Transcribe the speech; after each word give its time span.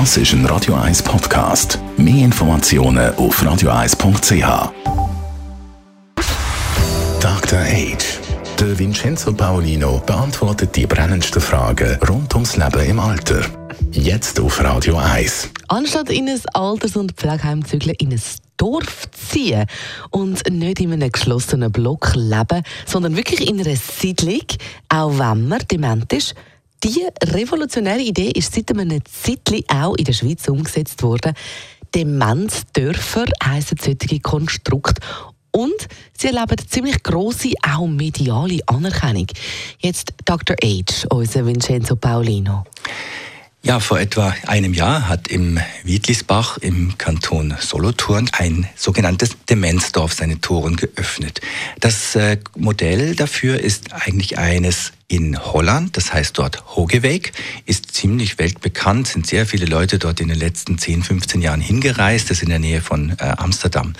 Das 0.00 0.16
ist 0.16 0.32
ein 0.32 0.44
Radio 0.46 0.74
1 0.74 1.04
Podcast. 1.04 1.78
Mehr 1.96 2.24
Informationen 2.24 3.14
auf 3.14 3.40
radio1.ch. 3.40 4.72
Dr. 7.20 7.58
Age. 7.60 8.18
Der 8.58 8.76
Vincenzo 8.76 9.32
Paolino 9.32 10.02
beantwortet 10.04 10.74
die 10.74 10.84
brennendsten 10.88 11.40
Fragen 11.40 11.96
rund 12.08 12.34
ums 12.34 12.56
Leben 12.56 12.84
im 12.84 12.98
Alter. 12.98 13.42
Jetzt 13.92 14.40
auf 14.40 14.60
Radio 14.64 14.96
1. 14.96 15.50
Anstatt 15.68 16.10
in 16.10 16.28
ein 16.28 16.40
Alters- 16.54 16.96
und 16.96 17.12
Pflegeheim 17.12 17.64
zu 17.64 17.78
zügeln, 17.78 17.94
in 18.00 18.14
ein 18.14 18.22
Dorf 18.56 19.08
ziehen 19.12 19.64
und 20.10 20.42
nicht 20.50 20.80
in 20.80 20.92
einem 20.92 21.12
geschlossenen 21.12 21.70
Block 21.70 22.16
leben, 22.16 22.64
sondern 22.84 23.16
wirklich 23.16 23.48
in 23.48 23.60
einer 23.60 23.76
Siedlung, 23.76 24.42
auch 24.88 25.16
wenn 25.20 25.46
man 25.46 25.62
dement 25.70 26.12
ist. 26.12 26.34
Diese 26.84 27.10
revolutionäre 27.22 28.02
Idee 28.02 28.30
ist 28.30 28.54
seit 28.54 28.70
einem 28.70 29.00
Zeitchen 29.06 29.64
auch 29.68 29.94
in 29.96 30.04
der 30.04 30.12
Schweiz 30.12 30.46
umgesetzt 30.48 31.02
worden. 31.02 31.32
Demenzdörfer 31.94 33.24
heissen 33.42 33.78
solche 33.82 34.20
Konstrukte. 34.20 35.00
Und 35.50 35.88
sie 36.12 36.26
erleben 36.26 36.58
ziemlich 36.68 37.02
grosse, 37.02 37.54
auch 37.66 37.86
mediale 37.86 38.58
Anerkennung. 38.66 39.28
Jetzt 39.78 40.12
Dr. 40.26 40.56
H., 40.62 41.06
unser 41.08 41.46
Vincenzo 41.46 41.96
Paulino. 41.96 42.64
Ja, 43.62 43.80
vor 43.80 43.98
etwa 43.98 44.34
einem 44.46 44.74
Jahr 44.74 45.08
hat 45.08 45.28
im 45.28 45.58
Wiedlisbach 45.84 46.58
im 46.58 46.98
Kanton 46.98 47.54
Solothurn 47.58 48.28
ein 48.32 48.68
sogenanntes 48.76 49.30
Demenzdorf 49.48 50.12
seine 50.12 50.38
Toren 50.38 50.76
geöffnet. 50.76 51.40
Das 51.80 52.14
äh, 52.14 52.36
Modell 52.58 53.16
dafür 53.16 53.58
ist 53.58 53.94
eigentlich 53.94 54.36
eines 54.36 54.92
in 55.14 55.38
Holland, 55.38 55.96
das 55.96 56.12
heißt 56.12 56.36
dort 56.36 56.74
Hogeweg, 56.74 57.32
ist 57.66 57.94
ziemlich 57.94 58.36
weltbekannt, 58.38 59.06
sind 59.06 59.28
sehr 59.28 59.46
viele 59.46 59.64
Leute 59.64 60.00
dort 60.00 60.18
in 60.18 60.26
den 60.26 60.36
letzten 60.36 60.76
10, 60.76 61.04
15 61.04 61.40
Jahren 61.40 61.60
hingereist, 61.60 62.30
das 62.30 62.38
ist 62.38 62.42
in 62.42 62.48
der 62.48 62.58
Nähe 62.58 62.80
von 62.80 63.10
äh, 63.10 63.34
Amsterdam. 63.36 63.92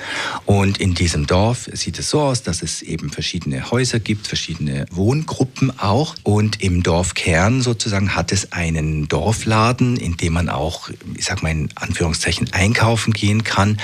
Und 0.44 0.78
in 0.78 0.94
diesem 0.94 1.28
Dorf 1.28 1.70
sieht 1.72 2.00
es 2.00 2.10
so 2.10 2.20
aus, 2.20 2.42
dass 2.42 2.62
es 2.62 2.82
eben 2.82 3.10
verschiedene 3.10 3.70
Häuser 3.70 4.00
gibt, 4.00 4.26
verschiedene 4.26 4.86
Wohngruppen 4.90 5.78
auch. 5.78 6.16
Und 6.24 6.60
im 6.60 6.82
Dorfkern 6.82 7.62
sozusagen 7.62 8.16
hat 8.16 8.32
es 8.32 8.50
einen 8.50 9.06
Dorfladen, 9.06 9.96
in 9.96 10.16
dem 10.16 10.32
man 10.32 10.48
auch, 10.48 10.90
ich 11.16 11.26
sag 11.26 11.44
mal 11.44 11.50
in 11.50 11.68
Anführungszeichen, 11.76 12.52
einkaufen 12.52 13.12
gehen 13.12 13.44
kann. 13.44 13.78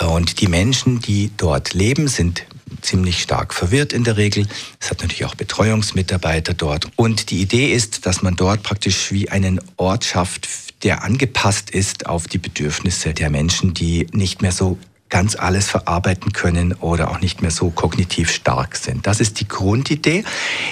Und 0.00 0.40
die 0.40 0.48
Menschen, 0.48 1.00
die 1.00 1.30
dort 1.36 1.74
leben, 1.74 2.08
sind 2.08 2.46
ziemlich 2.82 3.22
stark 3.22 3.54
verwirrt 3.54 3.92
in 3.92 4.04
der 4.04 4.16
Regel. 4.16 4.46
Es 4.80 4.90
hat 4.90 5.00
natürlich 5.00 5.24
auch 5.24 5.34
Betreuungsmitarbeiter 5.34 6.54
dort. 6.54 6.88
Und 6.96 7.30
die 7.30 7.40
Idee 7.40 7.72
ist, 7.72 8.06
dass 8.06 8.22
man 8.22 8.36
dort 8.36 8.62
praktisch 8.62 9.12
wie 9.12 9.30
einen 9.30 9.60
Ort 9.76 10.04
schafft, 10.04 10.48
der 10.84 11.04
angepasst 11.04 11.70
ist 11.70 12.06
auf 12.06 12.26
die 12.26 12.38
Bedürfnisse 12.38 13.14
der 13.14 13.30
Menschen, 13.30 13.72
die 13.72 14.06
nicht 14.12 14.42
mehr 14.42 14.52
so 14.52 14.78
ganz 15.12 15.36
alles 15.36 15.68
verarbeiten 15.68 16.32
können 16.32 16.72
oder 16.72 17.10
auch 17.10 17.20
nicht 17.20 17.42
mehr 17.42 17.50
so 17.50 17.68
kognitiv 17.68 18.32
stark 18.32 18.76
sind. 18.76 19.06
Das 19.06 19.20
ist 19.20 19.40
die 19.40 19.46
Grundidee. 19.46 20.24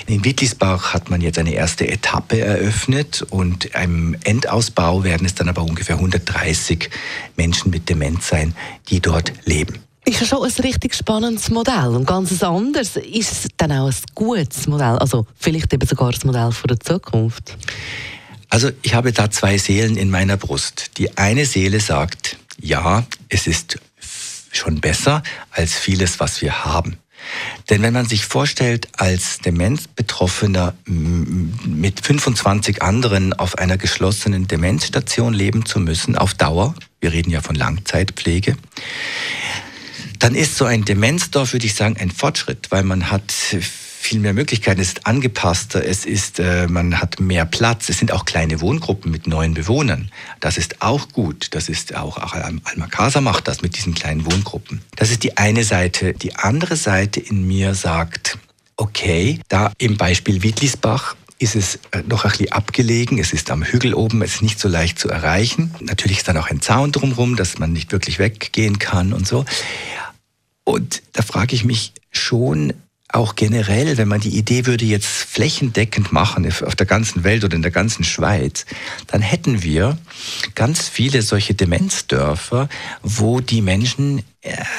In 0.07 0.25
Wittlisbach 0.25 0.95
hat 0.95 1.11
man 1.11 1.21
jetzt 1.21 1.39
eine 1.39 1.53
erste 1.53 1.87
Etappe 1.87 2.41
eröffnet 2.41 3.21
und 3.29 3.67
im 3.67 4.17
Endausbau 4.25 5.05
werden 5.05 5.27
es 5.27 5.35
dann 5.35 5.51
aber 5.51 5.63
ungefähr 5.63 5.97
130 5.97 6.89
Menschen 7.37 7.71
mit 7.71 7.91
Demenz 7.91 8.29
sein, 8.29 8.55
die 8.89 9.01
dort 9.01 9.31
leben 9.45 9.81
ist 10.11 10.21
ja 10.21 10.27
schon 10.27 10.45
ein 10.45 10.53
richtig 10.63 10.95
spannendes 10.95 11.51
Modell 11.51 11.89
und 11.89 12.05
ganz 12.05 12.43
anders. 12.43 12.97
Ist 12.97 13.33
es 13.33 13.47
dann 13.57 13.71
auch 13.71 13.87
ein 13.87 13.95
gutes 14.15 14.67
Modell? 14.67 14.99
Also 14.99 15.27
vielleicht 15.39 15.73
eben 15.73 15.87
sogar 15.87 16.11
das 16.11 16.25
Modell 16.25 16.51
für 16.51 16.67
die 16.67 16.79
Zukunft? 16.79 17.57
Also 18.49 18.71
ich 18.83 18.95
habe 18.95 19.13
da 19.13 19.31
zwei 19.31 19.57
Seelen 19.57 19.97
in 19.97 20.11
meiner 20.11 20.37
Brust. 20.37 20.99
Die 20.99 21.17
eine 21.17 21.47
Seele 21.47 21.79
sagt, 21.79 22.37
ja, 22.61 23.07
es 23.29 23.47
ist 23.47 23.79
schon 24.51 24.81
besser 24.81 25.23
als 25.53 25.75
vieles, 25.75 26.19
was 26.19 26.43
wir 26.43 26.65
haben. 26.65 26.97
Denn 27.69 27.83
wenn 27.83 27.93
man 27.93 28.07
sich 28.07 28.25
vorstellt, 28.25 28.89
als 28.97 29.39
Demenzbetroffener 29.39 30.75
mit 30.87 32.05
25 32.05 32.83
anderen 32.83 33.33
auf 33.33 33.59
einer 33.59 33.77
geschlossenen 33.77 34.49
Demenzstation 34.49 35.35
leben 35.35 35.67
zu 35.67 35.79
müssen, 35.79 36.17
auf 36.17 36.35
Dauer, 36.35 36.75
wir 37.01 37.13
reden 37.13 37.31
ja 37.31 37.41
von 37.43 37.55
Langzeitpflege, 37.55 38.57
dann 40.21 40.35
ist 40.35 40.57
so 40.57 40.65
ein 40.65 40.85
Demenzdorf, 40.85 41.53
würde 41.53 41.67
ich 41.67 41.75
sagen, 41.75 41.97
ein 41.99 42.11
Fortschritt, 42.11 42.71
weil 42.71 42.85
man 42.85 43.11
hat 43.11 43.33
viel 43.33 44.21
mehr 44.21 44.33
Möglichkeiten, 44.33 44.81
es 44.81 44.89
ist 44.89 45.07
angepasster, 45.07 45.85
es 45.85 46.07
ist, 46.07 46.39
äh, 46.39 46.67
man 46.69 47.01
hat 47.01 47.21
mehr 47.21 47.45
Platz, 47.45 47.89
es 47.89 47.99
sind 47.99 48.13
auch 48.13 48.25
kleine 48.25 48.61
Wohngruppen 48.61 49.11
mit 49.11 49.27
neuen 49.27 49.53
Bewohnern. 49.55 50.11
Das 50.41 50.57
ist 50.57 50.81
auch 50.81 51.09
gut, 51.11 51.49
das 51.51 51.69
ist 51.69 51.95
auch, 51.95 52.17
auch 52.17 52.35
Almacasa 52.35 53.21
macht 53.21 53.47
das 53.47 53.61
mit 53.61 53.77
diesen 53.77 53.95
kleinen 53.95 54.25
Wohngruppen. 54.25 54.81
Das 54.97 55.11
ist 55.11 55.23
die 55.23 55.37
eine 55.37 55.65
Seite. 55.65 56.15
Die 56.15 56.35
andere 56.35 56.77
Seite 56.77 57.21
in 57.21 57.47
mir 57.47 57.75
sagt, 57.75 58.39
okay, 58.77 59.41
da 59.49 59.73
im 59.79 59.99
Beispiel 59.99 60.43
Wittlisbach 60.43 61.15
ist 61.39 61.57
es 61.57 61.77
äh, 61.91 62.03
noch 62.07 62.25
ein 62.25 62.31
bisschen 62.31 62.53
abgelegen. 62.53 63.19
Es 63.19 63.33
ist 63.33 63.51
am 63.51 63.63
Hügel 63.63 63.95
oben, 63.95 64.23
es 64.23 64.37
ist 64.37 64.43
nicht 64.43 64.61
so 64.61 64.69
leicht 64.69 64.99
zu 64.99 65.09
erreichen. 65.09 65.75
Natürlich 65.81 66.19
ist 66.19 66.29
dann 66.29 66.37
auch 66.37 66.51
ein 66.51 66.61
Zaun 66.61 66.93
drumherum, 66.93 67.37
dass 67.37 67.59
man 67.59 67.73
nicht 67.73 67.93
wirklich 67.93 68.19
weggehen 68.19 68.79
kann 68.79 69.13
und 69.13 69.27
so. 69.27 69.45
Und 70.65 71.03
da 71.13 71.23
frage 71.23 71.55
ich 71.55 71.65
mich 71.65 71.93
schon, 72.11 72.73
auch 73.13 73.35
generell, 73.35 73.97
wenn 73.99 74.09
man 74.09 74.21
die 74.21 74.37
Idee 74.37 74.67
würde 74.67 74.85
jetzt 74.85 75.07
flächendeckend 75.07 76.13
machen 76.13 76.47
auf 76.65 76.77
der 76.77 76.87
ganzen 76.87 77.25
Welt 77.25 77.43
oder 77.45 77.57
in 77.57 77.63
der 77.63 77.71
ganzen 77.71 78.05
Schweiz, 78.05 78.67
dann 79.09 79.21
hätten 79.21 79.63
wir 79.63 79.99
ganz 80.55 80.89
viele 80.89 81.23
solche 81.23 81.55
Demenzdörfer, 81.55 82.69
wo 83.03 83.41
die 83.41 83.63
Menschen 83.63 84.23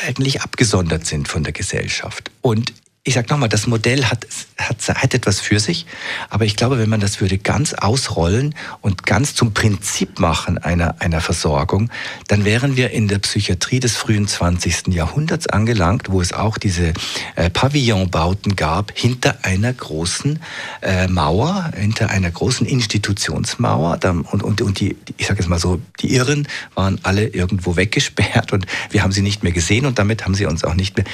eigentlich 0.07 0.41
abgesondert 0.41 1.05
sind 1.05 1.27
von 1.27 1.43
der 1.43 1.53
Gesellschaft. 1.53 2.31
Und 2.41 2.73
ich 3.03 3.15
sage 3.15 3.27
nochmal, 3.29 3.49
das 3.49 3.67
Modell 3.67 4.05
hat, 4.05 4.25
hat, 4.71 5.01
hat 5.01 5.13
etwas 5.13 5.39
für 5.39 5.59
sich, 5.59 5.85
aber 6.29 6.45
ich 6.45 6.55
glaube, 6.55 6.79
wenn 6.79 6.89
man 6.89 6.99
das 6.99 7.21
würde 7.21 7.37
ganz 7.37 7.73
ausrollen 7.73 8.55
und 8.81 9.05
ganz 9.05 9.35
zum 9.35 9.53
Prinzip 9.53 10.19
machen 10.19 10.57
einer, 10.57 10.95
einer 10.99 11.21
Versorgung, 11.21 11.89
dann 12.27 12.45
wären 12.45 12.75
wir 12.75 12.91
in 12.91 13.07
der 13.07 13.19
Psychiatrie 13.19 13.79
des 13.79 13.97
frühen 13.97 14.27
20. 14.27 14.87
Jahrhunderts 14.87 15.47
angelangt, 15.47 16.09
wo 16.09 16.21
es 16.21 16.33
auch 16.33 16.57
diese 16.57 16.93
äh, 17.35 17.49
Pavillonbauten 17.49 18.55
gab, 18.55 18.91
hinter 18.95 19.43
einer 19.43 19.73
großen 19.73 20.39
äh, 20.81 21.07
Mauer, 21.07 21.71
hinter 21.75 22.09
einer 22.09 22.31
großen 22.31 22.65
Institutionsmauer. 22.65 23.99
Und, 24.03 24.43
und, 24.43 24.61
und 24.61 24.79
die, 24.79 24.95
ich 25.17 25.27
sage 25.27 25.39
jetzt 25.39 25.49
mal 25.49 25.59
so, 25.59 25.81
die 25.99 26.13
Irren 26.13 26.47
waren 26.75 26.99
alle 27.03 27.27
irgendwo 27.27 27.75
weggesperrt 27.75 28.53
und 28.53 28.65
wir 28.89 29.03
haben 29.03 29.11
sie 29.11 29.21
nicht 29.21 29.43
mehr 29.43 29.51
gesehen 29.51 29.85
und 29.85 29.99
damit 29.99 30.25
haben 30.25 30.35
sie 30.35 30.45
uns 30.45 30.63
auch 30.63 30.75
nicht 30.75 30.97
mehr. 30.97 31.05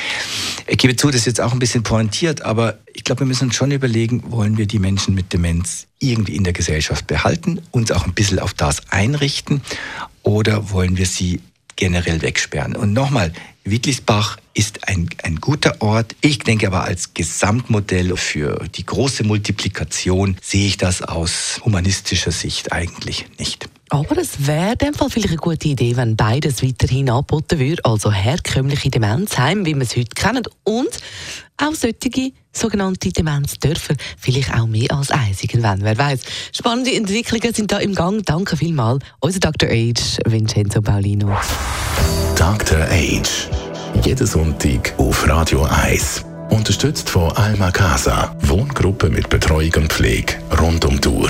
Ich 0.67 0.78
gebe 0.78 0.96
zu, 0.96 1.07
das 1.07 1.22
ist 1.22 1.25
jetzt 1.25 1.41
auch 1.41 1.53
ein 1.53 1.59
bisschen 1.59 1.84
pointiert, 1.84 2.41
aber 2.41 2.78
ich 2.94 3.03
glaube, 3.03 3.22
wir 3.22 3.28
müssen 3.28 3.47
uns 3.47 3.56
schon 3.56 3.72
überlegen, 3.72 4.30
wollen 4.30 4.58
wir 4.58 4.66
die 4.66 4.78
Menschen 4.78 5.16
mit 5.16 5.31
Demenz 5.31 5.88
irgendwie 6.00 6.35
in 6.35 6.44
der 6.44 6.52
Gesellschaft 6.52 7.08
behalten, 7.08 7.62
uns 7.72 7.94
auch 7.94 8.06
ein 8.06 8.13
bisschen 8.13 8.40
auf 8.40 8.53
das 8.53 8.91
einrichten 8.91 9.62
oder 10.22 10.69
wollen 10.72 10.97
wir 10.97 11.06
sie 11.06 11.40
generell 11.78 12.22
wegsperren? 12.22 12.75
Und 12.75 12.91
nochmal, 12.91 13.31
Wittlisbach 13.63 14.38
ist 14.53 14.90
ein, 14.90 15.09
ein 15.24 15.38
guter 15.38 15.81
Ort. 15.81 16.13
Ich 16.19 16.40
denke 16.40 16.68
aber 16.68 16.84
als 16.84 17.13
Gesamtmodell 17.13 18.18
für 18.18 18.68
die 18.75 18.85
große 18.85 19.24
Multiplikation 19.24 20.35
sehe 20.41 20.68
ich 20.68 20.75
das 20.75 21.02
aus 21.02 21.62
humanistischer 21.64 22.31
Sicht 22.31 22.74
eigentlich 22.74 23.28
nicht. 23.40 23.69
Aber 23.89 24.17
es 24.17 24.45
wäre 24.45 24.73
in 24.73 24.77
dem 24.77 24.93
Fall 24.93 25.09
vielleicht 25.09 25.29
eine 25.29 25.37
gute 25.37 25.69
Idee, 25.69 25.95
wenn 25.95 26.15
beides 26.15 26.61
weiterhin 26.61 27.09
angeboten 27.09 27.59
würde, 27.59 27.83
also 27.85 28.11
herkömmliche 28.11 28.89
Demenzheim, 28.89 29.65
wie 29.65 29.75
wir 29.75 29.83
es 29.83 29.95
heute 29.95 30.13
kennen, 30.13 30.43
und 30.63 30.89
auch 31.57 31.73
solche 31.73 32.33
sogenannte 32.51 33.11
Demenzdörfer, 33.11 33.95
vielleicht 34.17 34.53
auch 34.53 34.67
mehr 34.67 34.91
als 34.91 35.11
eins 35.11 35.41
irgendwann, 35.41 35.81
wer 35.83 35.97
weiß. 35.97 36.19
Spannende 36.55 36.93
Entwicklungen 36.93 37.53
sind 37.53 37.71
da 37.71 37.77
im 37.77 37.95
Gang. 37.95 38.25
Danke 38.25 38.57
vielmals, 38.57 39.03
unser 39.21 39.39
Dr. 39.39 39.69
Age, 39.69 40.17
Vincenzo 40.25 40.81
Paulino. 40.81 41.37
Dr. 42.35 42.81
Age, 42.90 43.49
jeden 44.03 44.28
Sonntag 44.28 44.93
auf 44.97 45.28
Radio 45.28 45.63
1. 45.63 46.25
Unterstützt 46.49 47.09
von 47.09 47.31
Alma 47.33 47.72
Casa, 47.72 48.35
Wohngruppe 48.41 49.09
mit 49.09 49.29
Betreuung 49.29 49.73
und 49.78 49.93
Pflege 49.93 50.35
rund 50.59 50.85
um 50.85 50.99
die 51.01 51.07
Uhr 51.09 51.29